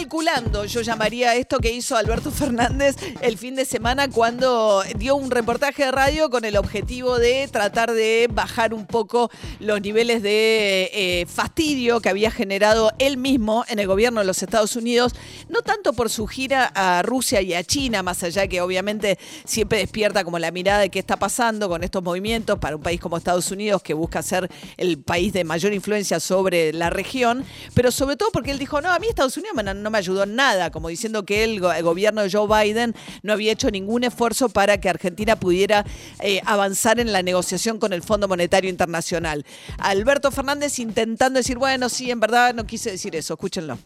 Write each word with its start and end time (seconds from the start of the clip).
recalculando, 0.00 0.64
yo 0.64 0.80
llamaría 0.80 1.34
esto 1.34 1.58
que 1.58 1.72
hizo 1.72 1.94
Alberto 1.94 2.30
Fernández 2.30 2.96
el 3.20 3.36
fin 3.36 3.54
de 3.54 3.66
semana 3.66 4.08
cuando 4.08 4.82
dio 4.96 5.14
un 5.14 5.30
reportaje 5.30 5.84
de 5.84 5.90
radio 5.90 6.30
con 6.30 6.46
el 6.46 6.56
objetivo 6.56 7.18
de 7.18 7.46
tratar 7.52 7.92
de 7.92 8.26
bajar 8.32 8.72
un 8.72 8.86
poco 8.86 9.30
los 9.58 9.82
niveles 9.82 10.22
de 10.22 10.90
eh, 10.94 11.26
fastidio 11.26 12.00
que 12.00 12.08
había 12.08 12.30
generado 12.30 12.92
él 12.98 13.18
mismo 13.18 13.66
en 13.68 13.78
el 13.78 13.86
gobierno 13.86 14.20
de 14.20 14.26
los 14.26 14.42
Estados 14.42 14.74
Unidos, 14.74 15.14
no 15.50 15.60
tanto 15.60 15.92
por 15.92 16.08
su 16.08 16.26
gira 16.26 16.72
a 16.74 17.02
Rusia 17.02 17.42
y 17.42 17.52
a 17.52 17.62
China, 17.62 18.02
más 18.02 18.22
allá 18.22 18.48
que 18.48 18.62
obviamente 18.62 19.18
siempre 19.44 19.80
despierta 19.80 20.24
como 20.24 20.38
la 20.38 20.50
mirada 20.50 20.80
de 20.80 20.88
qué 20.88 20.98
está 20.98 21.18
pasando 21.18 21.68
con 21.68 21.84
estos 21.84 22.02
movimientos 22.02 22.58
para 22.58 22.74
un 22.74 22.82
país 22.82 23.02
como 23.02 23.18
Estados 23.18 23.50
Unidos 23.50 23.82
que 23.82 23.92
busca 23.92 24.22
ser 24.22 24.50
el 24.78 25.02
país 25.02 25.34
de 25.34 25.44
mayor 25.44 25.74
influencia 25.74 26.20
sobre 26.20 26.72
la 26.72 26.88
región, 26.88 27.44
pero 27.74 27.90
sobre 27.90 28.16
todo 28.16 28.30
porque 28.32 28.50
él 28.50 28.58
dijo, 28.58 28.80
no, 28.80 28.90
a 28.90 28.98
mí 28.98 29.06
Estados 29.06 29.36
Unidos 29.36 29.50
no 29.76 29.89
me 29.90 29.98
ayudó 29.98 30.22
en 30.22 30.36
nada, 30.36 30.70
como 30.70 30.88
diciendo 30.88 31.24
que 31.24 31.44
el, 31.44 31.60
gobierno 31.60 32.22
de 32.22 32.30
Joe 32.30 32.46
Biden 32.46 32.94
no 33.22 33.32
había 33.32 33.52
hecho 33.52 33.70
ningún 33.70 34.04
esfuerzo 34.04 34.48
para 34.48 34.80
que 34.80 34.88
Argentina 34.88 35.36
pudiera 35.36 35.84
eh, 36.20 36.40
avanzar 36.46 37.00
en 37.00 37.12
la 37.12 37.22
negociación 37.22 37.78
con 37.78 37.92
el 37.92 38.02
Fondo 38.02 38.28
Monetario 38.28 38.70
Internacional. 38.70 39.44
Alberto 39.78 40.30
Fernández 40.30 40.78
intentando 40.78 41.38
decir, 41.38 41.58
bueno, 41.58 41.88
sí, 41.88 42.10
en 42.10 42.20
verdad 42.20 42.54
no 42.54 42.66
quise 42.66 42.92
decir 42.92 43.14
eso, 43.16 43.34
escúchenlo 43.34 43.78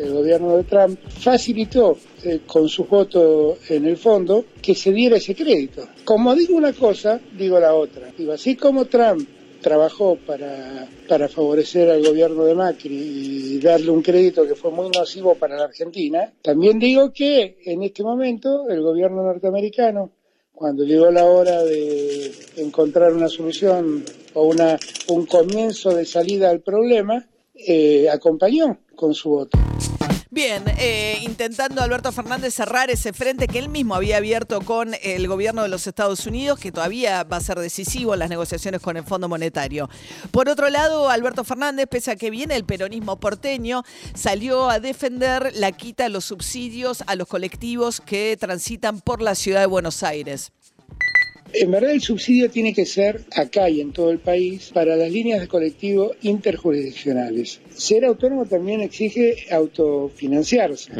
el 0.00 0.12
gobierno 0.12 0.56
de 0.56 0.64
Trump 0.64 0.98
facilitó 1.20 1.98
eh, 2.24 2.40
con 2.46 2.68
su 2.68 2.84
voto 2.84 3.58
en 3.68 3.84
el 3.84 3.96
fondo 3.96 4.46
que 4.62 4.74
se 4.74 4.92
diera 4.92 5.16
ese 5.16 5.34
crédito. 5.34 5.86
Como 6.04 6.34
digo 6.34 6.56
una 6.56 6.72
cosa, 6.72 7.20
digo 7.36 7.60
la 7.60 7.74
otra. 7.74 8.10
Digo, 8.16 8.32
así 8.32 8.56
como 8.56 8.86
Trump 8.86 9.28
trabajó 9.60 10.16
para, 10.26 10.88
para 11.08 11.28
favorecer 11.28 11.90
al 11.90 12.04
gobierno 12.04 12.44
de 12.44 12.54
Macri 12.54 12.96
y 12.96 13.58
darle 13.60 13.90
un 13.90 14.02
crédito 14.02 14.46
que 14.46 14.54
fue 14.54 14.70
muy 14.70 14.90
nocivo 14.90 15.34
para 15.34 15.56
la 15.56 15.64
Argentina, 15.64 16.32
también 16.42 16.78
digo 16.78 17.12
que 17.12 17.58
en 17.64 17.82
este 17.82 18.02
momento 18.02 18.68
el 18.68 18.82
gobierno 18.82 19.22
norteamericano, 19.22 20.10
cuando 20.52 20.84
llegó 20.84 21.10
la 21.10 21.24
hora 21.24 21.62
de 21.62 22.32
encontrar 22.56 23.12
una 23.12 23.28
solución 23.28 24.04
o 24.34 24.42
una, 24.44 24.78
un 25.08 25.26
comienzo 25.26 25.94
de 25.94 26.04
salida 26.04 26.50
al 26.50 26.60
problema, 26.60 27.26
eh, 27.54 28.08
acompañó 28.10 28.78
con 28.94 29.14
su 29.14 29.30
voto. 29.30 29.58
Bien, 30.32 30.62
eh, 30.78 31.18
intentando 31.22 31.82
Alberto 31.82 32.12
Fernández 32.12 32.54
cerrar 32.54 32.88
ese 32.88 33.12
frente 33.12 33.48
que 33.48 33.58
él 33.58 33.68
mismo 33.68 33.96
había 33.96 34.18
abierto 34.18 34.60
con 34.60 34.94
el 35.02 35.26
gobierno 35.26 35.64
de 35.64 35.68
los 35.68 35.88
Estados 35.88 36.24
Unidos, 36.24 36.60
que 36.60 36.70
todavía 36.70 37.24
va 37.24 37.38
a 37.38 37.40
ser 37.40 37.58
decisivo 37.58 38.12
en 38.12 38.20
las 38.20 38.30
negociaciones 38.30 38.80
con 38.80 38.96
el 38.96 39.02
Fondo 39.02 39.28
Monetario. 39.28 39.90
Por 40.30 40.48
otro 40.48 40.70
lado, 40.70 41.10
Alberto 41.10 41.42
Fernández, 41.42 41.88
pese 41.90 42.12
a 42.12 42.16
que 42.16 42.30
viene 42.30 42.54
el 42.54 42.64
peronismo 42.64 43.18
porteño, 43.18 43.82
salió 44.14 44.70
a 44.70 44.78
defender 44.78 45.50
la 45.56 45.72
quita 45.72 46.04
de 46.04 46.10
los 46.10 46.26
subsidios 46.26 47.02
a 47.08 47.16
los 47.16 47.26
colectivos 47.26 48.00
que 48.00 48.36
transitan 48.38 49.00
por 49.00 49.22
la 49.22 49.34
ciudad 49.34 49.58
de 49.58 49.66
Buenos 49.66 50.04
Aires. 50.04 50.52
En 51.52 51.70
verdad 51.70 51.90
el 51.90 52.00
subsidio 52.00 52.50
tiene 52.50 52.72
que 52.72 52.86
ser 52.86 53.22
acá 53.34 53.68
y 53.68 53.80
en 53.80 53.92
todo 53.92 54.10
el 54.10 54.18
país 54.18 54.70
para 54.72 54.96
las 54.96 55.10
líneas 55.10 55.40
de 55.40 55.48
colectivo 55.48 56.12
interjurisdiccionales. 56.22 57.60
Ser 57.74 58.04
autónomo 58.04 58.46
también 58.46 58.80
exige 58.80 59.36
autofinanciarse. 59.50 60.92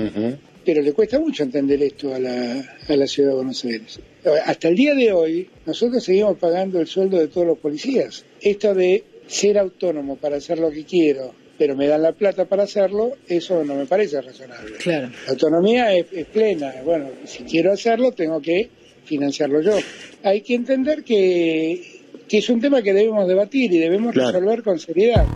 Pero 0.64 0.82
le 0.82 0.92
cuesta 0.92 1.18
mucho 1.18 1.42
entender 1.42 1.82
esto 1.82 2.14
a 2.14 2.18
la, 2.18 2.76
a 2.86 2.96
la 2.96 3.06
ciudad 3.06 3.30
de 3.30 3.34
Buenos 3.36 3.64
Aires. 3.64 3.98
Hasta 4.44 4.68
el 4.68 4.76
día 4.76 4.94
de 4.94 5.12
hoy, 5.12 5.48
nosotros 5.64 6.04
seguimos 6.04 6.36
pagando 6.38 6.80
el 6.80 6.86
sueldo 6.86 7.18
de 7.18 7.28
todos 7.28 7.46
los 7.46 7.58
policías. 7.58 8.24
Esto 8.40 8.74
de 8.74 9.04
ser 9.26 9.58
autónomo 9.58 10.16
para 10.16 10.36
hacer 10.36 10.58
lo 10.58 10.70
que 10.70 10.84
quiero, 10.84 11.34
pero 11.56 11.76
me 11.76 11.86
dan 11.86 12.02
la 12.02 12.12
plata 12.12 12.44
para 12.44 12.64
hacerlo, 12.64 13.12
eso 13.26 13.64
no 13.64 13.74
me 13.74 13.86
parece 13.86 14.20
razonable. 14.20 14.76
Claro. 14.78 15.10
La 15.26 15.32
autonomía 15.32 15.94
es, 15.94 16.06
es 16.12 16.26
plena. 16.26 16.74
Bueno, 16.84 17.08
si 17.24 17.44
quiero 17.44 17.72
hacerlo, 17.72 18.12
tengo 18.12 18.40
que 18.42 18.68
financiarlo 19.10 19.60
yo. 19.60 19.76
Hay 20.22 20.42
que 20.42 20.54
entender 20.54 21.02
que, 21.02 22.00
que 22.28 22.38
es 22.38 22.48
un 22.48 22.60
tema 22.60 22.80
que 22.80 22.94
debemos 22.94 23.26
debatir 23.26 23.72
y 23.72 23.78
debemos 23.78 24.14
resolver 24.14 24.62
con 24.62 24.78
seriedad. 24.78 25.26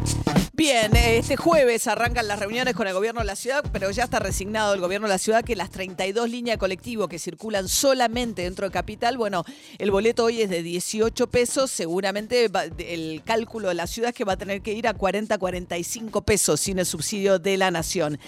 Bien, 0.56 0.94
este 0.94 1.36
jueves 1.36 1.88
arrancan 1.88 2.28
las 2.28 2.38
reuniones 2.38 2.74
con 2.74 2.86
el 2.86 2.94
gobierno 2.94 3.20
de 3.20 3.26
la 3.26 3.34
ciudad, 3.34 3.64
pero 3.72 3.90
ya 3.90 4.04
está 4.04 4.20
resignado 4.20 4.72
el 4.72 4.80
gobierno 4.80 5.08
de 5.08 5.14
la 5.14 5.18
ciudad 5.18 5.42
que 5.42 5.56
las 5.56 5.70
32 5.70 6.30
líneas 6.30 6.54
de 6.54 6.58
colectivo 6.58 7.08
que 7.08 7.18
circulan 7.18 7.66
solamente 7.66 8.42
dentro 8.42 8.64
de 8.64 8.72
Capital, 8.72 9.18
bueno, 9.18 9.44
el 9.78 9.90
boleto 9.90 10.26
hoy 10.26 10.42
es 10.42 10.50
de 10.50 10.62
18 10.62 11.26
pesos, 11.26 11.72
seguramente 11.72 12.48
el 12.78 13.22
cálculo 13.24 13.66
de 13.66 13.74
la 13.74 13.88
ciudad 13.88 14.10
es 14.10 14.14
que 14.14 14.22
va 14.22 14.34
a 14.34 14.36
tener 14.36 14.62
que 14.62 14.72
ir 14.72 14.86
a 14.86 14.94
40, 14.94 15.36
45 15.36 16.22
pesos 16.22 16.60
sin 16.60 16.78
el 16.78 16.86
subsidio 16.86 17.40
de 17.40 17.56
la 17.56 17.72
nación. 17.72 18.20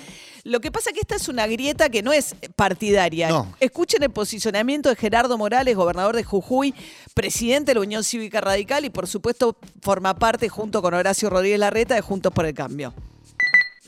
Lo 0.47 0.61
que 0.61 0.71
pasa 0.71 0.91
es 0.91 0.95
que 0.95 1.01
esta 1.01 1.17
es 1.17 1.29
una 1.29 1.49
grieta 1.49 1.89
que 1.89 2.05
no 2.05 2.13
es 2.13 2.37
partidaria. 2.55 3.31
Escuchen 3.59 4.05
el 4.05 4.11
posicionamiento 4.11 4.89
de 4.89 4.95
Gerardo 4.95 5.37
Morales, 5.37 5.75
gobernador 5.75 6.15
de 6.15 6.23
Jujuy, 6.23 6.73
presidente 7.15 7.73
de 7.73 7.75
la 7.75 7.81
Unión 7.81 8.05
Cívica 8.05 8.41
Radical 8.41 8.85
y 8.85 8.91
por 8.91 9.09
supuesto 9.09 9.57
forma 9.83 10.17
parte 10.21 10.49
junto 10.49 10.83
con 10.83 10.95
Horacio 10.95 11.31
Rodríguez 11.31 11.59
Larreta 11.59 11.97
de 11.97 12.01
Juntos 12.01 12.33
por 12.33 12.47
el 12.47 12.55
Cambio. 12.55 12.95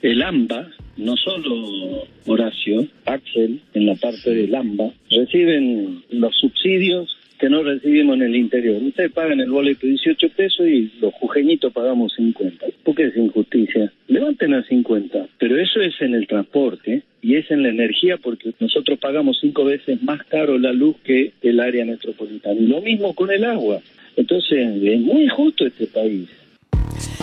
El 0.02 0.20
AMBA, 0.20 0.66
no 0.96 1.16
solo 1.16 2.08
Horacio, 2.26 2.88
Axel, 3.06 3.62
en 3.74 3.86
la 3.86 3.94
parte 3.94 4.30
del 4.30 4.52
AMBA, 4.52 4.92
reciben 5.10 6.04
los 6.10 6.34
subsidios 6.40 7.17
que 7.38 7.48
no 7.48 7.62
recibimos 7.62 8.16
en 8.16 8.22
el 8.22 8.36
interior. 8.36 8.82
Ustedes 8.82 9.12
pagan 9.12 9.40
el 9.40 9.50
boleto 9.50 9.86
18 9.86 10.28
pesos 10.30 10.66
y 10.66 10.90
los 11.00 11.14
jujeñitos 11.14 11.72
pagamos 11.72 12.12
50. 12.14 12.66
¿Por 12.82 12.94
qué 12.94 13.04
es 13.04 13.16
injusticia? 13.16 13.92
Levanten 14.08 14.54
a 14.54 14.62
50. 14.62 15.28
Pero 15.38 15.58
eso 15.58 15.80
es 15.80 15.94
en 16.00 16.14
el 16.14 16.26
transporte 16.26 17.02
y 17.22 17.36
es 17.36 17.50
en 17.50 17.62
la 17.62 17.68
energía 17.68 18.16
porque 18.16 18.52
nosotros 18.58 18.98
pagamos 18.98 19.38
cinco 19.40 19.64
veces 19.64 20.02
más 20.02 20.22
caro 20.24 20.58
la 20.58 20.72
luz 20.72 20.96
que 21.04 21.32
el 21.42 21.60
área 21.60 21.84
metropolitana. 21.84 22.60
Y 22.60 22.66
lo 22.66 22.80
mismo 22.80 23.14
con 23.14 23.30
el 23.30 23.44
agua. 23.44 23.80
Entonces, 24.16 24.82
es 24.82 25.00
muy 25.00 25.22
injusto 25.22 25.64
este 25.66 25.86
país. 25.86 26.28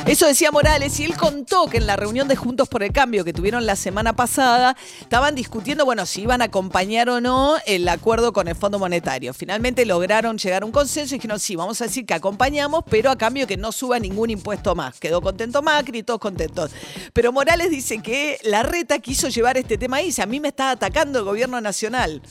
Eso 0.08 0.28
decía 0.28 0.52
Morales 0.52 1.00
y 1.00 1.04
él 1.04 1.18
contó 1.18 1.66
que 1.66 1.78
en 1.78 1.88
la 1.88 1.96
reunión 1.96 2.28
de 2.28 2.36
Juntos 2.36 2.70
por 2.70 2.84
el 2.84 2.92
Cambio 2.92 3.26
que 3.26 3.34
tuvieron 3.34 3.66
la 3.66 3.76
semana 3.76 4.16
pasada 4.16 4.78
estaban 5.02 5.34
discutiendo, 5.34 5.84
bueno, 5.84 6.06
si 6.06 6.22
iban 6.22 6.44
a 6.44 6.46
acompañar 6.46 7.10
o 7.10 7.20
no 7.22 7.56
el 7.66 7.90
acuerdo 7.90 8.32
con 8.32 8.48
el 8.48 8.56
Fondo 8.56 8.78
Monetario. 8.78 9.34
Finalmente 9.34 9.84
lograron 9.84 10.38
llegar 10.38 10.62
a 10.62 10.66
un 10.68 10.72
consenso 10.72 11.16
y 11.16 11.18
dijeron, 11.18 11.40
sí, 11.40 11.56
vamos 11.56 11.82
a 11.82 11.86
decir 11.86 12.06
que 12.06 12.14
acompañamos, 12.14 12.84
pero 12.88 13.10
a 13.10 13.18
cambio 13.18 13.48
que 13.48 13.58
no 13.58 13.72
suba 13.72 13.98
ningún 13.98 14.30
impuesto 14.30 14.76
más. 14.76 15.00
Quedó 15.00 15.22
contento 15.22 15.64
Macri, 15.64 16.04
todos 16.04 16.20
contentos. 16.20 16.70
Pero 17.12 17.32
Morales 17.32 17.72
dice 17.72 18.04
que 18.04 18.38
la 18.44 18.62
reta 18.62 19.00
quiso 19.00 19.30
llevar 19.30 19.58
este 19.58 19.80
tema 19.80 19.98
ahí, 19.98 20.08
dice, 20.08 20.22
a 20.22 20.28
mí 20.28 20.40
me 20.40 20.50
está 20.50 20.70
atacando 20.70 21.18
el 21.18 21.26
gobierno 21.26 21.60
nacional 21.62 22.22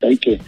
hay 0.00 0.16
que 0.16 0.38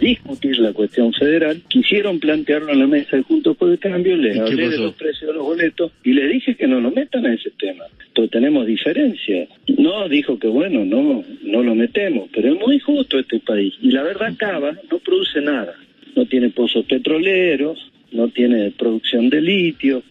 discutir 0.00 0.58
la 0.58 0.72
cuestión 0.72 1.12
federal. 1.12 1.60
Quisieron 1.68 2.20
plantearlo 2.20 2.72
en 2.72 2.78
la 2.78 2.86
mesa 2.86 3.16
de 3.16 3.22
Juntos 3.24 3.56
por 3.56 3.70
el 3.70 3.78
Cambio, 3.78 4.16
les 4.16 4.38
hablé 4.38 4.68
de 4.68 4.78
los 4.78 4.94
precios 4.94 5.28
de 5.28 5.34
los 5.34 5.42
boletos 5.42 5.90
y 6.04 6.12
les 6.12 6.30
dije 6.30 6.54
que 6.54 6.68
no 6.68 6.80
lo 6.80 6.92
metan 6.92 7.26
a 7.26 7.34
ese 7.34 7.50
tema. 7.58 7.84
Entonces 8.06 8.30
tenemos 8.30 8.66
diferencias. 8.66 9.48
No, 9.78 10.08
dijo 10.08 10.38
que 10.38 10.46
bueno, 10.46 10.84
no, 10.84 11.24
no 11.42 11.62
lo 11.62 11.74
metemos, 11.74 12.28
pero 12.32 12.54
es 12.54 12.60
muy 12.60 12.78
justo 12.78 13.18
este 13.18 13.40
país. 13.40 13.74
Y 13.80 13.90
la 13.90 14.04
verdad, 14.04 14.32
Cava 14.38 14.76
no 14.90 14.98
produce 15.00 15.40
nada. 15.40 15.74
No 16.14 16.26
tiene 16.26 16.50
pozos 16.50 16.84
petroleros, 16.86 17.90
no 18.12 18.28
tiene 18.28 18.70
producción 18.70 19.28
de 19.28 19.40
litio, 19.40 20.04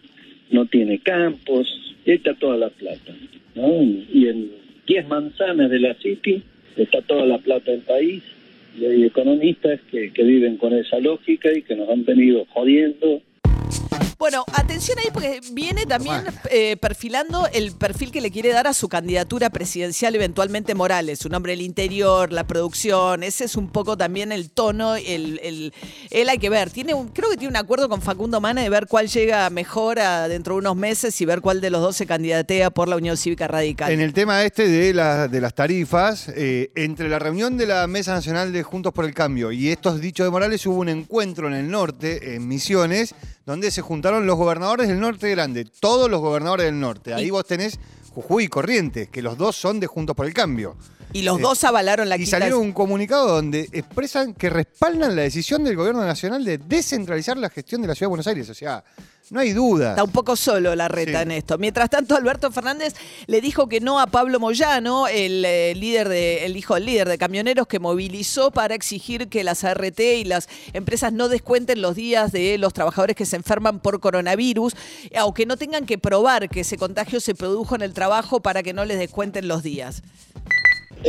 no 0.50 0.66
tiene 0.66 0.98
campos, 0.98 1.94
está 2.04 2.34
toda 2.34 2.58
la 2.58 2.68
plata. 2.68 3.14
Y 4.12 4.26
en 4.26 4.50
10 4.86 5.08
manzanas 5.08 5.70
de 5.70 5.80
la 5.80 5.94
City 5.94 6.42
está 6.76 7.00
toda 7.00 7.24
la 7.24 7.38
plata 7.38 7.70
del 7.70 7.80
país 7.80 8.22
y 8.78 8.84
hay 8.84 9.04
economistas 9.04 9.80
que, 9.90 10.12
que 10.12 10.22
viven 10.22 10.56
con 10.56 10.72
esa 10.72 10.98
lógica 10.98 11.50
y 11.52 11.62
que 11.62 11.76
nos 11.76 11.88
han 11.88 12.04
venido 12.04 12.44
jodiendo 12.46 13.22
Bueno, 14.20 14.44
atención 14.52 14.98
ahí 14.98 15.08
porque 15.14 15.40
viene 15.52 15.86
también 15.86 16.22
eh, 16.50 16.76
perfilando 16.76 17.48
el 17.54 17.72
perfil 17.72 18.12
que 18.12 18.20
le 18.20 18.30
quiere 18.30 18.52
dar 18.52 18.66
a 18.66 18.74
su 18.74 18.86
candidatura 18.86 19.48
presidencial 19.48 20.14
eventualmente 20.14 20.74
Morales, 20.74 21.20
su 21.20 21.30
nombre 21.30 21.52
del 21.52 21.62
interior, 21.62 22.30
la 22.30 22.46
producción, 22.46 23.22
ese 23.22 23.44
es 23.46 23.56
un 23.56 23.70
poco 23.70 23.96
también 23.96 24.30
el 24.30 24.50
tono, 24.50 24.94
el, 24.94 25.40
el- 25.42 25.72
él 26.10 26.28
hay 26.28 26.36
que 26.36 26.50
ver, 26.50 26.68
tiene 26.70 26.92
un, 26.92 27.08
creo 27.08 27.30
que 27.30 27.38
tiene 27.38 27.48
un 27.52 27.56
acuerdo 27.56 27.88
con 27.88 28.02
Facundo 28.02 28.42
Mana 28.42 28.60
de 28.60 28.68
ver 28.68 28.86
cuál 28.88 29.08
llega 29.08 29.48
mejor 29.48 29.98
a 30.00 30.28
dentro 30.28 30.52
de 30.54 30.58
unos 30.58 30.76
meses 30.76 31.18
y 31.22 31.24
ver 31.24 31.40
cuál 31.40 31.62
de 31.62 31.70
los 31.70 31.80
dos 31.80 31.96
se 31.96 32.04
candidatea 32.06 32.68
por 32.70 32.88
la 32.88 32.96
Unión 32.96 33.16
Cívica 33.16 33.48
Radical. 33.48 33.90
En 33.90 34.00
el 34.02 34.12
tema 34.12 34.44
este 34.44 34.68
de, 34.68 34.92
la- 34.92 35.28
de 35.28 35.40
las 35.40 35.54
tarifas, 35.54 36.28
eh, 36.36 36.70
entre 36.74 37.08
la 37.08 37.18
reunión 37.18 37.56
de 37.56 37.64
la 37.64 37.86
Mesa 37.86 38.12
Nacional 38.12 38.52
de 38.52 38.62
Juntos 38.64 38.92
por 38.92 39.06
el 39.06 39.14
Cambio 39.14 39.50
y 39.50 39.70
estos 39.70 39.98
dichos 39.98 40.26
de 40.26 40.30
Morales, 40.30 40.66
hubo 40.66 40.76
un 40.76 40.90
encuentro 40.90 41.48
en 41.48 41.54
el 41.54 41.70
norte, 41.70 42.34
en 42.34 42.46
Misiones, 42.46 43.14
donde 43.50 43.72
se 43.72 43.82
juntaron 43.82 44.26
los 44.26 44.36
gobernadores 44.36 44.86
del 44.86 45.00
norte 45.00 45.28
grande, 45.28 45.64
todos 45.64 46.08
los 46.08 46.20
gobernadores 46.20 46.66
del 46.66 46.78
norte. 46.78 47.12
Ahí 47.12 47.30
vos 47.30 47.44
tenés 47.44 47.80
Jujuy 48.14 48.44
y 48.44 48.48
Corrientes, 48.48 49.08
que 49.08 49.22
los 49.22 49.36
dos 49.36 49.56
son 49.56 49.80
de 49.80 49.88
Juntos 49.88 50.14
por 50.14 50.26
el 50.26 50.32
Cambio. 50.32 50.76
Y 51.12 51.22
los 51.22 51.40
dos 51.40 51.64
avalaron 51.64 52.08
la 52.08 52.16
Y 52.16 52.20
quita. 52.20 52.32
salieron 52.38 52.60
un 52.60 52.72
comunicado 52.72 53.26
donde 53.28 53.68
expresan 53.72 54.34
que 54.34 54.50
respaldan 54.50 55.16
la 55.16 55.22
decisión 55.22 55.64
del 55.64 55.76
gobierno 55.76 56.04
nacional 56.04 56.44
de 56.44 56.58
descentralizar 56.58 57.36
la 57.36 57.50
gestión 57.50 57.82
de 57.82 57.88
la 57.88 57.94
ciudad 57.94 58.06
de 58.06 58.10
Buenos 58.10 58.26
Aires. 58.26 58.48
O 58.48 58.54
sea, 58.54 58.84
no 59.30 59.38
hay 59.40 59.52
duda. 59.52 59.90
Está 59.90 60.02
un 60.04 60.10
poco 60.10 60.34
solo 60.34 60.74
la 60.74 60.88
reta 60.88 61.18
Sí. 61.18 61.22
en 61.22 61.30
esto. 61.32 61.56
Mientras 61.58 61.88
tanto, 61.88 62.16
Alberto 62.16 62.50
Fernández 62.50 62.94
le 63.26 63.40
dijo 63.40 63.68
que 63.68 63.80
no 63.80 64.00
a 64.00 64.06
Pablo 64.08 64.40
Moyano, 64.40 65.06
el 65.06 65.44
eh, 65.44 65.72
líder 65.76 66.08
de, 66.08 66.46
el 66.46 66.56
hijo 66.56 66.74
del 66.74 66.86
líder 66.86 67.08
de 67.08 67.16
camioneros 67.18 67.66
que 67.68 67.78
movilizó 67.78 68.50
para 68.50 68.74
exigir 68.74 69.28
que 69.28 69.44
las 69.44 69.62
ART 69.62 70.00
y 70.00 70.24
las 70.24 70.48
empresas 70.72 71.12
no 71.12 71.28
descuenten 71.28 71.80
los 71.80 71.94
días 71.94 72.32
de 72.32 72.58
los 72.58 72.72
trabajadores 72.72 73.14
que 73.14 73.24
se 73.26 73.36
enferman 73.36 73.78
por 73.78 74.00
coronavirus, 74.00 74.74
aunque 75.16 75.46
no 75.46 75.56
tengan 75.56 75.86
que 75.86 75.96
probar 75.98 76.48
que 76.48 76.60
ese 76.60 76.76
contagio 76.76 77.20
se 77.20 77.34
produjo 77.36 77.74
en 77.76 77.82
el 77.82 77.94
trabajo 77.94 78.40
para 78.40 78.62
que 78.64 78.72
no 78.72 78.84
les 78.84 78.98
descuenten 78.98 79.46
los 79.46 79.62
días. 79.62 80.02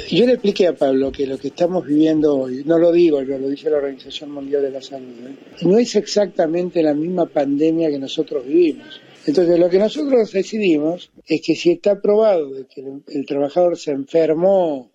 Yo 0.09 0.25
le 0.25 0.33
expliqué 0.33 0.67
a 0.67 0.73
Pablo 0.75 1.11
que 1.11 1.27
lo 1.27 1.37
que 1.37 1.49
estamos 1.49 1.85
viviendo 1.85 2.37
hoy, 2.37 2.63
no 2.65 2.77
lo 2.77 2.91
digo 2.93 3.21
yo, 3.23 3.37
lo 3.37 3.49
dice 3.49 3.69
la 3.69 3.77
Organización 3.77 4.31
Mundial 4.31 4.61
de 4.61 4.71
la 4.71 4.81
Salud, 4.81 5.13
¿eh? 5.27 5.35
no 5.63 5.77
es 5.77 5.95
exactamente 5.95 6.81
la 6.81 6.93
misma 6.93 7.25
pandemia 7.25 7.89
que 7.89 7.99
nosotros 7.99 8.45
vivimos. 8.45 9.01
Entonces, 9.27 9.59
lo 9.59 9.69
que 9.69 9.77
nosotros 9.79 10.31
decidimos 10.31 11.11
es 11.27 11.41
que 11.41 11.55
si 11.55 11.71
está 11.71 12.01
probado 12.01 12.51
de 12.53 12.65
que 12.67 12.81
el, 13.07 13.25
trabajador 13.25 13.77
se 13.77 13.91
enfermó 13.91 14.89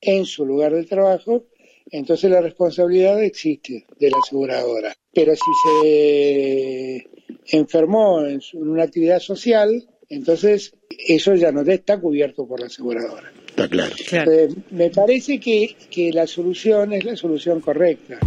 en 0.00 0.24
su 0.26 0.46
lugar 0.46 0.72
de 0.74 0.84
trabajo, 0.84 1.44
entonces 1.90 2.30
la 2.30 2.40
responsabilidad 2.40 3.22
existe 3.22 3.84
de 3.98 4.10
la 4.10 4.16
aseguradora. 4.24 4.94
Pero 5.12 5.34
si 5.34 5.50
se 7.44 7.56
enfermó 7.58 8.24
en, 8.24 8.40
su- 8.40 8.58
en 8.58 8.68
una 8.70 8.84
actividad 8.84 9.18
social, 9.18 9.86
entonces 10.08 10.72
eso 11.06 11.34
ya 11.34 11.50
no 11.52 11.62
está 11.62 12.00
cubierto 12.00 12.46
por 12.46 12.60
la 12.60 12.66
aseguradora. 12.66 13.32
Está 13.54 13.68
claro. 13.68 13.94
Eh, 14.10 14.48
me 14.72 14.90
parece 14.90 15.38
que, 15.38 15.76
que 15.88 16.12
la 16.12 16.26
solución 16.26 16.92
es 16.92 17.04
la 17.04 17.14
solución 17.14 17.60
correcta. 17.60 18.18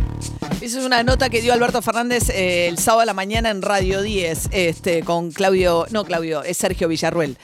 Esa 0.61 0.79
es 0.79 0.85
una 0.85 1.03
nota 1.03 1.29
que 1.29 1.41
dio 1.41 1.51
Alberto 1.51 1.81
Fernández 1.81 2.29
eh, 2.29 2.69
el 2.69 2.77
sábado 2.77 3.01
a 3.01 3.05
la 3.05 3.13
mañana 3.13 3.49
en 3.49 3.61
Radio 3.61 4.01
10 4.01 4.49
este, 4.53 5.03
con 5.03 5.31
Claudio, 5.31 5.85
no 5.91 6.05
Claudio, 6.05 6.43
es 6.43 6.55
Sergio 6.55 6.87
Villarruel. 6.87 7.35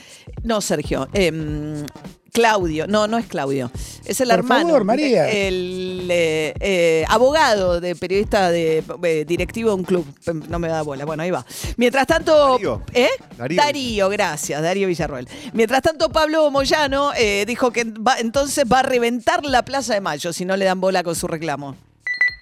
No, 0.43 0.61
Sergio. 0.61 1.09
em, 1.13 1.85
Claudio, 2.33 2.87
no, 2.87 3.05
no 3.07 3.19
es 3.19 3.27
Claudio, 3.27 3.69
es 4.05 4.19
el 4.19 4.29
Por 4.29 4.39
hermano, 4.39 4.67
favor, 4.69 4.83
María. 4.85 5.29
el 5.29 6.07
eh, 6.09 6.53
eh, 6.59 7.05
abogado 7.07 7.79
de 7.79 7.95
periodista 7.95 8.49
de 8.49 8.83
eh, 9.03 9.25
directivo 9.27 9.69
de 9.69 9.75
un 9.75 9.83
club, 9.83 10.03
no 10.49 10.57
me 10.57 10.67
da 10.67 10.81
bola, 10.81 11.05
bueno, 11.05 11.21
ahí 11.21 11.29
va. 11.29 11.45
Mientras 11.77 12.07
tanto, 12.07 12.53
Darío. 12.53 12.81
¿eh? 12.95 13.07
Darío. 13.37 13.57
Darío, 13.61 14.09
gracias, 14.09 14.63
Darío 14.63 14.87
Villarruel. 14.87 15.27
Mientras 15.53 15.83
tanto, 15.83 16.09
Pablo 16.09 16.49
Moyano 16.49 17.11
eh, 17.15 17.45
dijo 17.45 17.71
que 17.71 17.83
va- 17.85 18.17
entonces 18.19 18.65
va 18.65 18.79
a 18.79 18.83
reventar 18.83 19.45
la 19.45 19.63
Plaza 19.63 19.93
de 19.93 20.01
Mayo 20.01 20.33
si 20.33 20.43
no 20.43 20.57
le 20.57 20.65
dan 20.65 20.81
bola 20.81 21.03
con 21.03 21.15
su 21.15 21.27
reclamo. 21.27 21.75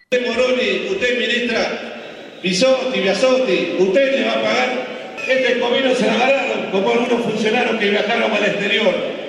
Usted 0.10 0.26
Moroni, 0.26 0.88
usted 0.90 1.20
ministra 1.20 2.38
Bisotti, 2.42 3.00
Biasotti, 3.02 3.76
usted 3.78 4.20
le 4.20 4.26
va 4.26 4.32
a 4.32 4.42
pagar. 4.42 4.88
Este 5.28 5.60
comino 5.60 5.94
se 5.96 6.06
la 6.08 6.14
agarraron 6.16 6.72
como 6.72 6.92
algunos 6.92 7.26
funcionarios 7.26 7.78
que 7.78 7.90
viajaron 7.90 8.32
al 8.32 8.46
exterior. 8.46 9.21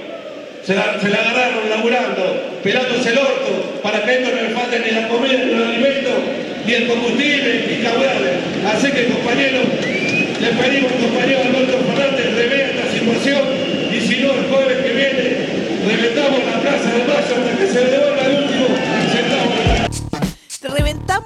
Se 0.65 0.75
la, 0.75 1.01
se 1.01 1.09
la 1.09 1.19
agarraron 1.19 1.69
laburando, 1.69 2.61
pelándose 2.63 3.11
el 3.11 3.19
orto 3.19 3.81
para 3.83 4.05
que 4.05 4.13
esto 4.15 4.31
no 4.31 4.43
le 4.43 4.55
falte 4.55 4.79
ni 4.79 4.91
la 4.93 5.09
comida, 5.09 5.39
ni 5.45 5.53
los 5.55 5.67
alimentos, 5.67 6.15
ni 6.65 6.73
el 6.73 6.87
combustible, 6.87 7.67
ni 7.69 7.83
caudales. 7.83 8.35
Así 8.71 8.93
que 8.93 9.07
compañeros, 9.07 9.67
le 10.41 10.49
pedimos 10.55 10.93
compañero 10.93 11.41
Alberto 11.43 11.79
Fernández, 11.83 12.35
revea 12.37 12.67
esta 12.71 12.93
situación 12.93 13.43
y 13.91 14.01
si 14.01 14.23
no 14.23 14.31
el 14.33 14.47
jueves 14.47 14.79
que 14.87 14.91
viene 14.91 15.63
reventamos 15.87 16.39
la 16.47 16.61
plaza 16.61 16.91
de 16.95 17.05
Mayo 17.05 17.35
hasta 17.43 17.59
que 17.59 17.67
se 17.67 17.81
devuelva 17.85 18.32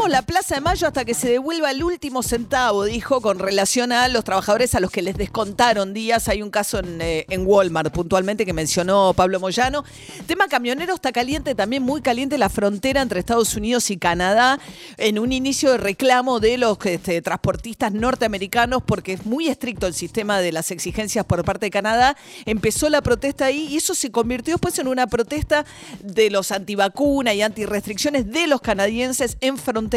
La 0.09 0.23
Plaza 0.23 0.55
de 0.55 0.61
Mayo 0.61 0.87
hasta 0.87 1.05
que 1.05 1.15
se 1.15 1.29
devuelva 1.29 1.73
el 1.73 1.83
último 1.83 2.23
centavo, 2.23 2.85
dijo, 2.85 3.21
con 3.21 3.41
relación 3.41 3.91
a 3.91 4.07
los 4.07 4.23
trabajadores 4.23 4.75
a 4.77 4.81
los 4.81 4.93
que 4.93 5.03
les 5.03 5.17
descontaron 5.17 5.93
días. 5.95 6.29
Hay 6.29 6.43
un 6.43 6.51
caso 6.51 6.79
en, 6.79 7.01
eh, 7.01 7.27
en 7.29 7.45
Walmart, 7.45 7.93
puntualmente, 7.93 8.47
que 8.47 8.53
mencionó 8.53 9.15
Pablo 9.15 9.41
Moyano. 9.41 9.85
Tema 10.27 10.47
camionero 10.47 10.95
está 10.95 11.11
caliente, 11.11 11.57
también 11.57 11.83
muy 11.83 12.03
caliente 12.03 12.39
la 12.39 12.49
frontera 12.49 13.03
entre 13.03 13.19
Estados 13.19 13.57
Unidos 13.57 13.91
y 13.91 13.97
Canadá, 13.97 14.61
en 14.97 15.19
un 15.19 15.33
inicio 15.33 15.73
de 15.73 15.79
reclamo 15.79 16.39
de 16.39 16.59
los 16.59 16.79
este, 16.85 17.21
transportistas 17.21 17.93
norteamericanos, 17.93 18.83
porque 18.87 19.15
es 19.15 19.27
muy 19.27 19.49
estricto 19.49 19.89
el 19.89 19.95
sistema 19.95 20.39
de 20.39 20.53
las 20.53 20.71
exigencias 20.71 21.25
por 21.25 21.45
parte 21.45 21.67
de 21.67 21.71
Canadá. 21.71 22.17
Empezó 22.45 22.89
la 22.91 23.03
protesta 23.03 23.47
ahí 23.47 23.67
y 23.71 23.79
eso 23.79 23.95
se 23.95 24.13
convirtió 24.13 24.55
después 24.55 24.79
en 24.79 24.87
una 24.87 25.09
protesta 25.09 25.65
de 26.01 26.31
los 26.31 26.53
antivacuna 26.53 27.35
y 27.35 27.43
antirrestricciones 27.43 28.31
de 28.31 28.47
los 28.47 28.61
canadienses 28.61 29.37
en 29.41 29.59
frontera, 29.59 29.96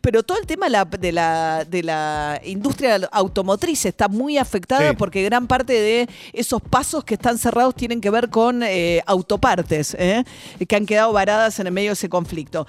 pero 0.00 0.22
todo 0.22 0.38
el 0.38 0.46
tema 0.46 0.66
de 0.66 0.70
la, 0.70 0.84
de 0.84 1.12
la, 1.12 1.64
de 1.68 1.82
la 1.82 2.40
industria 2.44 3.00
automotriz 3.12 3.84
está 3.86 4.08
muy 4.08 4.38
afectada 4.38 4.90
Sí. 4.90 4.96
porque 4.96 5.22
gran 5.22 5.46
parte 5.46 5.72
de 5.72 6.08
esos 6.32 6.60
pasos 6.62 7.04
que 7.04 7.14
están 7.14 7.38
cerrados 7.38 7.74
tienen 7.74 8.00
que 8.00 8.10
ver 8.10 8.30
con 8.30 8.62
eh, 8.62 9.02
autopartes, 9.06 9.94
¿eh? 9.98 10.24
que 10.66 10.76
han 10.76 10.86
quedado 10.86 11.12
varadas 11.12 11.58
en 11.60 11.66
el 11.66 11.72
medio 11.72 11.90
de 11.90 11.94
ese 11.94 12.08
conflicto. 12.08 12.66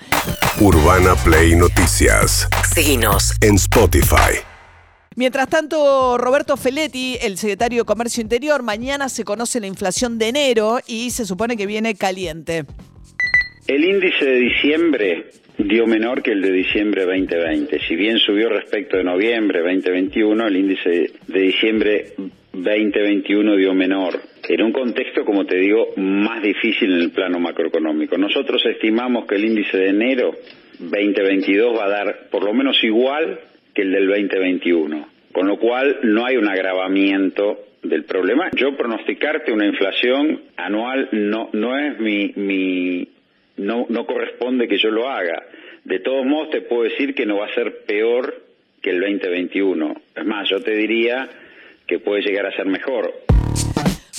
Urbana 0.60 1.16
Play 1.24 1.56
Noticias. 1.56 2.48
Seguinos. 2.74 3.34
En 3.42 3.56
Spotify. 3.56 4.40
Mientras 5.16 5.48
tanto, 5.48 6.18
Roberto 6.18 6.58
Feletti, 6.58 7.18
el 7.22 7.38
secretario 7.38 7.84
de 7.84 7.86
Comercio 7.86 8.22
Interior, 8.22 8.64
mañana 8.64 9.10
se 9.10 9.24
conoce 9.24 9.60
la 9.60 9.68
inflación 9.68 10.18
de 10.18 10.30
enero 10.30 10.80
y 10.88 11.12
se 11.12 11.26
supone 11.26 11.56
que 11.56 11.68
viene 11.68 11.94
caliente. 11.96 12.66
El 13.68 13.84
índice 13.84 14.26
de 14.26 14.36
diciembre 14.40 15.32
dio 15.58 15.86
menor 15.86 16.22
que 16.22 16.32
el 16.32 16.42
de 16.42 16.52
diciembre 16.52 17.06
2020. 17.06 17.80
Si 17.88 17.96
bien 17.96 18.18
subió 18.20 18.50
respecto 18.50 18.98
de 18.98 19.04
noviembre 19.04 19.62
2021, 19.62 20.48
el 20.48 20.56
índice 20.56 21.12
de 21.28 21.40
diciembre 21.40 22.14
2021 22.52 23.56
dio 23.56 23.74
menor. 23.74 24.20
En 24.48 24.62
un 24.62 24.72
contexto, 24.72 25.24
como 25.24 25.46
te 25.46 25.58
digo, 25.58 25.90
más 25.98 26.42
difícil 26.42 26.94
en 26.94 27.02
el 27.02 27.12
plano 27.12 27.40
macroeconómico. 27.40 28.18
Nosotros 28.18 28.64
estimamos 28.66 29.26
que 29.26 29.36
el 29.36 29.46
índice 29.46 29.78
de 29.78 29.90
enero 29.90 30.32
2022 30.80 31.78
va 31.78 31.86
a 31.86 31.90
dar 31.90 32.30
por 32.30 32.44
lo 32.44 32.54
menos 32.54 32.84
igual 32.84 33.40
que 33.74 33.84
el 33.84 33.92
del 33.92 34.08
2021. 34.08 35.08
Con 35.32 35.48
lo 35.48 35.58
cual 35.58 36.00
no 36.04 36.26
hay 36.26 36.38
un 36.38 36.48
agravamiento 36.48 37.58
del 37.84 38.04
problema. 38.06 38.50
Yo 38.56 38.76
pronosticarte 38.76 39.52
una 39.52 39.66
inflación 39.66 40.42
anual 40.58 41.10
no, 41.12 41.50
no 41.54 41.78
es 41.78 42.00
mi, 42.00 42.34
mi, 42.36 43.08
no, 43.58 43.86
no 43.90 44.06
corresponde 44.06 44.68
que 44.68 44.78
yo 44.78 44.90
lo 44.90 45.10
haga. 45.10 45.44
De 45.84 46.00
todos 46.00 46.26
modos, 46.26 46.52
te 46.52 46.62
puedo 46.62 46.84
decir 46.84 47.14
que 47.14 47.26
no 47.26 47.38
va 47.38 47.48
a 47.48 47.54
ser 47.54 47.84
peor 47.86 48.42
que 48.82 48.92
el 48.92 49.02
2021. 49.02 49.96
Es 50.16 50.26
más, 50.26 50.50
yo 50.50 50.62
te 50.62 50.72
diría 50.72 51.30
que 51.88 52.00
puede 52.00 52.22
llegar 52.22 52.46
a 52.46 52.56
ser 52.56 52.66
mejor. 52.66 53.14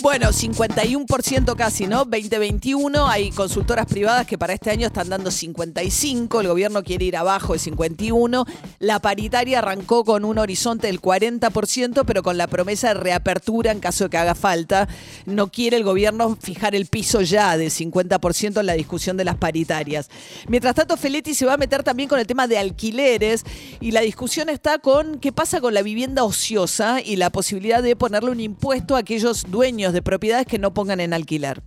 Bueno, 0.05 0.33
51% 0.33 1.57
casi, 1.57 1.87
¿no? 1.87 2.05
2021. 2.05 3.09
Hay 3.09 3.31
consultoras 3.31 3.87
privadas 3.87 4.27
que 4.27 4.37
para 4.37 4.53
este 4.53 4.71
año 4.71 4.87
están 4.87 5.09
dando 5.09 5.31
55. 5.31 6.43
El 6.43 6.49
gobierno 6.49 6.85
quiere 6.85 7.07
ir 7.07 7.17
abajo 7.17 7.55
de 7.55 7.59
51. 7.59 8.45
La 8.81 9.01
paritaria 9.01 9.61
arrancó 9.61 10.05
con 10.05 10.27
un 10.27 10.37
horizonte 10.37 10.89
del 10.89 11.01
40%, 11.01 12.05
pero 12.07 12.23
con 12.23 12.37
la 12.37 12.49
promesa 12.49 12.89
de 12.89 13.01
reapertura 13.01 13.73
en 13.73 13.81
caso 13.81 14.05
de 14.05 14.11
que 14.11 14.19
haga 14.19 14.35
falta. 14.35 14.89
No 15.25 15.51
quiere 15.51 15.79
el 15.79 15.85
gobierno 15.85 16.37
fijar 16.39 16.75
el 16.75 16.85
piso 16.85 17.23
ya 17.23 17.57
de 17.57 17.69
50% 17.69 18.61
en 18.61 18.67
la 18.67 18.75
discusión 18.75 19.17
de 19.17 19.25
las 19.25 19.37
paritarias. 19.37 20.11
Mientras 20.49 20.75
tanto, 20.75 20.99
Feletti 20.99 21.33
se 21.33 21.47
va 21.47 21.55
a 21.55 21.57
meter 21.57 21.83
también 21.83 22.11
con 22.11 22.19
el 22.19 22.27
tema 22.27 22.47
de 22.47 22.59
alquileres 22.59 23.43
y 23.81 23.93
la 23.93 24.03
discusión 24.03 24.51
está 24.51 24.79
con 24.81 25.19
qué 25.19 25.33
pasa 25.33 25.63
con 25.63 25.73
la 25.73 25.81
vivienda 25.81 26.25
ociosa 26.25 27.01
y 27.01 27.17
la 27.17 27.31
posibilidad 27.31 27.83
de 27.83 27.97
ponerle 27.97 28.33
un 28.33 28.41
impuesto 28.41 28.97
a 28.97 28.99
aquellos 28.99 29.47
dueños 29.49 29.94
de 29.95 30.03
propiedades 30.03 30.47
que 30.47 30.59
no 30.59 30.75
pongan 30.75 31.01
en 31.01 31.15
alquiler. 31.15 31.63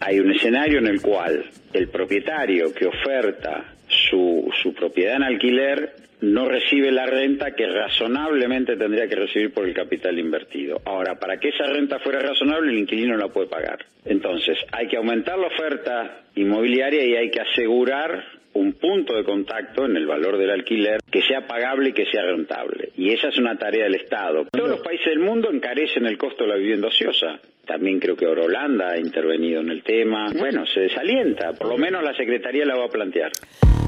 Hay 0.00 0.18
un 0.20 0.32
escenario 0.32 0.78
en 0.78 0.88
el 0.88 1.00
cual 1.00 1.44
el 1.72 1.88
propietario 1.88 2.74
que 2.74 2.86
oferta 2.86 3.72
su, 3.88 4.52
propiedad 4.76 5.16
en 5.16 5.22
alquiler 5.22 5.94
no 6.20 6.48
recibe 6.48 6.90
la 6.92 7.06
renta 7.06 7.52
que 7.52 7.66
razonablemente 7.66 8.76
tendría 8.76 9.08
que 9.08 9.16
recibir 9.16 9.52
por 9.52 9.66
el 9.66 9.74
capital 9.74 10.18
invertido. 10.18 10.80
Ahora, 10.84 11.18
para 11.18 11.38
que 11.38 11.48
esa 11.48 11.66
renta 11.66 11.98
fuera 11.98 12.20
razonable, 12.20 12.72
el 12.72 12.78
inquilino 12.78 13.14
no 13.14 13.26
la 13.26 13.32
puede 13.32 13.48
pagar. 13.48 13.78
Entonces, 14.04 14.58
hay 14.72 14.88
que 14.88 14.96
aumentar 14.96 15.38
la 15.38 15.48
oferta 15.48 16.22
inmobiliaria 16.34 17.04
y 17.04 17.16
hay 17.16 17.30
que 17.30 17.40
asegurar 17.40 18.24
un 18.54 18.74
punto 18.74 19.14
de 19.14 19.24
contacto 19.24 19.86
en 19.86 19.96
el 19.96 20.06
valor 20.06 20.36
del 20.36 20.50
alquiler 20.50 21.00
que 21.10 21.22
sea 21.22 21.46
pagable 21.46 21.90
y 21.90 21.92
que 21.92 22.06
sea 22.06 22.22
rentable. 22.22 22.81
Y 23.02 23.10
esa 23.10 23.30
es 23.30 23.36
una 23.36 23.58
tarea 23.58 23.82
del 23.82 23.96
Estado. 23.96 24.46
Todos 24.52 24.70
los 24.70 24.80
países 24.80 25.06
del 25.06 25.18
mundo 25.18 25.50
encarecen 25.50 26.06
el 26.06 26.16
costo 26.16 26.44
de 26.44 26.50
la 26.50 26.54
vivienda 26.54 26.86
ociosa. 26.86 27.40
También 27.72 28.00
creo 28.00 28.14
que 28.14 28.26
Holanda 28.26 28.90
ha 28.90 28.98
intervenido 28.98 29.62
en 29.62 29.70
el 29.70 29.82
tema. 29.82 30.30
Bueno, 30.38 30.66
se 30.66 30.80
desalienta. 30.80 31.54
Por 31.54 31.68
lo 31.68 31.78
menos 31.78 32.02
la 32.04 32.14
Secretaría 32.14 32.66
la 32.66 32.76
va 32.76 32.84
a 32.84 32.88
plantear. 32.88 33.32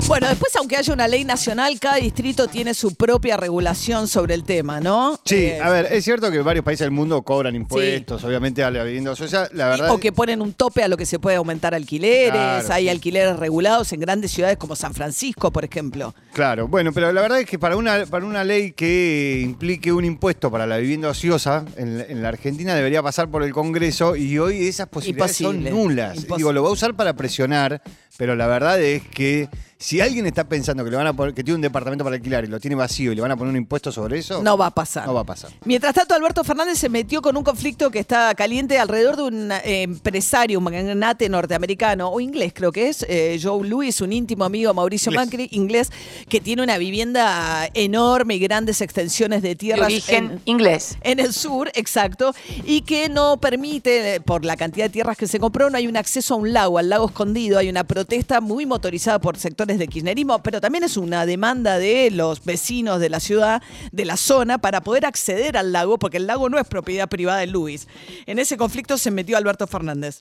Bueno, 0.07 0.29
después, 0.29 0.55
aunque 0.57 0.76
haya 0.76 0.93
una 0.93 1.09
ley 1.09 1.25
nacional, 1.25 1.79
cada 1.81 1.97
distrito 1.97 2.47
tiene 2.47 2.75
su 2.75 2.95
propia 2.95 3.38
regulación 3.38 4.07
sobre 4.07 4.35
el 4.35 4.45
tema, 4.45 4.79
¿no? 4.81 5.19
Sí, 5.25 5.47
Eh, 5.47 5.61
a 5.62 5.71
ver, 5.71 5.87
es 5.91 6.05
cierto 6.05 6.31
que 6.31 6.41
varios 6.41 6.62
países 6.64 6.85
del 6.85 6.91
mundo 6.91 7.23
cobran 7.23 7.55
impuestos, 7.55 8.23
obviamente, 8.25 8.62
a 8.62 8.71
la 8.71 8.85
vivienda 8.85 9.12
ociosa. 9.12 9.49
La 9.53 9.69
verdad. 9.69 9.91
O 9.91 9.99
que 9.99 10.12
ponen 10.12 10.43
un 10.43 10.53
tope 10.53 10.83
a 10.83 10.88
lo 10.88 10.97
que 10.99 11.07
se 11.07 11.19
puede 11.19 11.37
aumentar 11.37 11.75
alquileres. 11.75 12.33
Claro, 12.33 12.73
Hay 12.75 12.85
sí. 12.85 12.88
alquileres 12.91 13.38
regulados 13.38 13.93
en 13.95 14.00
grandes 14.00 14.31
ciudades 14.31 14.59
como 14.59 14.76
San 14.76 14.93
Francisco, 14.93 15.50
por 15.50 15.64
ejemplo. 15.64 16.14
Claro, 16.35 16.69
bueno, 16.69 16.93
pero 16.93 17.11
la 17.12 17.23
verdad 17.23 17.41
es 17.41 17.47
que 17.47 17.59
para 17.59 17.76
una, 17.76 18.05
para 18.05 18.26
una 18.26 18.45
ley 18.45 18.73
que 18.73 19.41
implique 19.43 19.91
un 19.93 20.05
impuesto 20.05 20.50
para 20.50 20.67
la 20.67 20.76
vivienda 20.79 21.09
ociosa 21.09 21.64
en 21.76 22.23
la 22.23 22.29
Argentina 22.29 22.75
debería 22.75 23.03
pasar 23.03 23.31
por 23.31 23.43
el 23.43 23.53
Congreso 23.53 23.74
y 24.16 24.38
hoy 24.38 24.66
esas 24.69 24.88
posibilidades 24.88 25.40
Imposible. 25.40 25.71
son 25.71 25.78
nulas. 25.78 26.16
Imposible. 26.16 26.37
Digo, 26.37 26.52
lo 26.52 26.62
va 26.62 26.69
a 26.69 26.73
usar 26.73 26.95
para 26.95 27.14
presionar, 27.14 27.83
pero 28.16 28.37
la 28.37 28.47
verdad 28.47 28.81
es 28.81 29.02
que 29.02 29.49
si 29.85 30.00
alguien 30.00 30.25
está 30.25 30.45
pensando 30.45 30.83
que 30.83 30.91
le 30.91 30.97
van 30.97 31.07
a 31.07 31.12
poner, 31.12 31.35
que 31.35 31.45
tiene 31.45 31.57
un 31.57 31.61
departamento 31.61 32.05
para 32.05 32.17
alquilar 32.17 32.43
y 32.45 32.47
lo 32.47 32.59
tiene 32.59 32.75
vacío 32.75 33.12
y 33.12 33.14
le 33.14 33.21
van 33.21 33.31
a 33.33 33.37
poner 33.37 33.50
un 33.50 33.57
impuesto 33.59 33.93
sobre 33.93 34.19
eso, 34.19 34.43
No 34.43 34.57
va 34.57 34.69
a 34.69 34.71
pasar. 34.71 35.07
no 35.07 35.12
va 35.12 35.21
a 35.21 35.25
pasar. 35.25 35.50
Mientras 35.67 35.93
tanto, 35.93 36.14
Alberto 36.14 36.43
Fernández 36.43 36.79
se 36.79 36.88
metió 36.88 37.21
con 37.21 37.37
un 37.37 37.45
conflicto 37.45 37.91
que 37.91 37.99
está 37.99 38.35
caliente 38.35 38.79
alrededor 38.79 39.17
de 39.17 39.23
un 39.25 39.53
eh, 39.53 39.83
empresario, 39.83 40.57
un 40.59 40.64
magnate 40.64 41.29
norteamericano, 41.29 42.09
o 42.09 42.19
inglés 42.19 42.53
creo 42.55 42.73
que 42.73 42.88
es, 42.88 43.05
eh, 43.11 43.38
Joe 43.43 43.69
Louis, 43.69 44.00
un 44.00 44.14
íntimo 44.14 44.45
amigo 44.47 44.71
de 44.71 44.75
Mauricio 44.75 45.12
Inglés. 45.12 45.26
Macri, 45.26 45.49
inglés, 45.53 45.91
que 46.31 46.41
tiene 46.41 46.62
una 46.62 46.79
vivienda 46.79 47.69
enorme 47.75 48.37
y 48.37 48.38
grandes 48.38 48.81
extensiones 48.81 49.43
de 49.43 49.50
De 49.50 49.57
tierras. 49.57 49.87
origen 49.88 50.25
en- 50.33 50.41
inglés. 50.47 50.97
en 51.03 51.21
el 51.21 51.35
sur, 51.35 51.71
exacto, 51.75 52.35
y 52.64 52.81
que 52.81 53.11
no 53.11 53.37
permite, 53.37 54.14
eh, 54.14 54.21
por 54.23 54.47
la 54.47 54.57
cantidad 54.57 54.87
de 54.87 54.91
tierras 54.91 55.19
que 55.19 55.26
se 55.26 55.38
compró, 55.38 55.69
no 55.69 55.76
hay 55.76 55.87
un 55.87 55.99
acceso 55.99 56.33
a 56.33 56.37
un 56.38 56.55
lago, 56.55 56.79
al 56.79 56.88
lago 56.88 57.07
escondido, 57.07 57.59
hay 57.59 57.69
una 57.69 57.85
protesta 57.85 58.41
muy 58.41 58.64
motorizada 58.64 59.19
por 59.21 59.37
sectores 59.37 59.74
de 59.78 59.88
kirchnerismo, 59.88 60.43
pero 60.43 60.61
también 60.61 60.85
es 60.85 60.97
una 60.97 61.26
demanda 61.26 61.78
de 61.78 62.11
los 62.11 62.45
vecinos 62.45 63.00
de 63.00 63.09
la 63.11 63.21
ciudad, 63.21 63.62
de 63.93 64.04
la 64.04 64.16
zona, 64.16 64.59
para 64.59 64.83
poder 64.83 65.07
acceder 65.07 65.57
al 65.57 65.73
lago, 65.73 65.99
porque 65.99 66.16
el 66.19 66.26
lago 66.26 66.49
no 66.49 66.59
es 66.59 66.66
propiedad 66.66 67.09
privada 67.09 67.40
de 67.40 67.47
Luis. 67.47 67.87
En 68.26 68.38
ese 68.38 68.57
conflicto 68.57 68.99
se 68.99 69.11
metió 69.11 69.37
Alberto 69.37 69.66
Fernández. 69.66 70.19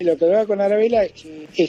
Lo 0.00 0.16
que 0.16 0.26
hablaba 0.26 0.46
con 0.46 0.60
Arabela 0.60 1.02
es 1.02 1.12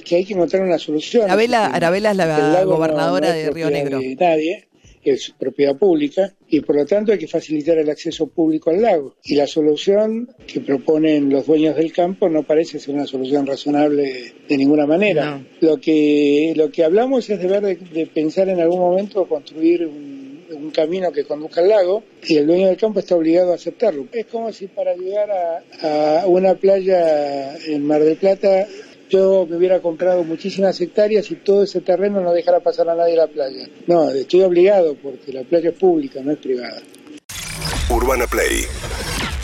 que, 0.03 0.15
hay 0.15 0.24
que 0.25 0.34
encontrar 0.34 0.62
una 0.62 0.77
solución. 0.77 1.24
Arabela- 1.29 1.63
Es 1.65 1.70
que 1.72 1.75
Arabela 1.77 2.12
es 2.12 2.18
la 2.18 2.63
gobernadora 2.63 3.32
de 3.32 3.50
Río 3.50 3.72
Negro. 3.72 3.98
de 4.00 4.15
nadie, 4.15 4.69
es 5.12 5.34
propiedad 5.38 5.78
pública 5.78 6.34
y 6.48 6.62
por 6.62 6.75
lo 6.75 6.86
tanto 6.86 7.12
hay 7.12 7.20
que 7.20 7.28
facilitar 7.28 7.78
el 7.78 7.89
acceso 7.89 8.28
público 8.28 8.70
al 8.70 8.82
lago. 8.82 9.16
Y 9.24 9.36
la 9.36 9.48
solución 9.48 10.30
que 10.48 10.62
proponen 10.62 11.30
los 11.30 11.46
dueños 11.46 11.75
del 11.75 11.92
campo 11.92 12.30
no 12.30 12.44
parece 12.44 12.80
ser 12.80 12.96
una 12.96 13.06
solución 13.06 13.46
razonable 13.46 14.34
de 14.48 14.58
ninguna 14.58 14.86
manera. 14.86 15.38
No. 15.38 15.46
Lo 15.62 15.78
que 15.78 16.54
lo 16.56 16.72
que 16.72 16.84
hablamos 16.84 17.30
es 17.30 17.39
de 17.39 17.48
ver 17.48 17.62
de, 17.62 17.75
de 17.75 18.08
pensar 18.08 18.50
en 18.50 18.60
algún 18.60 18.80
momento 18.80 19.28
construir 19.28 19.86
un, 19.86 20.46
un 20.51 20.72
camino 20.72 21.12
que 21.12 21.24
conduzca 21.24 21.62
al 21.62 21.70
lago 21.70 22.04
y 22.28 22.38
el 22.38 22.48
dueño 22.48 22.68
del 22.68 22.78
campo 22.78 23.00
está 23.00 23.16
obligado 23.16 23.51
a 23.51 23.56
aceptarlo. 23.56 24.08
Es 24.12 24.25
como 24.25 24.51
si 24.51 24.68
para 24.68 24.96
llegar 24.96 25.30
a, 25.32 26.22
a 26.22 26.28
una 26.28 26.56
playa 26.56 27.56
en 27.58 27.86
Mar 27.86 28.04
del 28.04 28.18
Plata 28.18 28.68
yo 29.10 29.46
me 29.50 29.58
hubiera 29.58 29.82
comprado 29.82 30.24
muchísimas 30.24 30.80
hectáreas 30.80 31.30
y 31.32 31.36
todo 31.36 31.63
ese 31.63 31.82
terreno 31.82 32.22
no 32.22 32.32
dejara 32.32 32.60
pasar 32.60 32.89
a 32.89 32.96
nadie 32.96 33.13
a 33.13 33.25
la 33.25 33.28
playa. 33.28 33.68
No, 33.88 34.10
estoy 34.12 34.42
obligado 34.42 34.96
porque 34.96 35.34
la 35.34 35.44
playa 35.44 35.70
es 35.70 35.75
pública, 35.75 36.22
no 36.24 36.32
es 36.32 36.38
privada. 36.38 36.82
Urbana 37.89 38.25
Play 38.28 38.66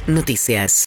Noticias. 0.07 0.83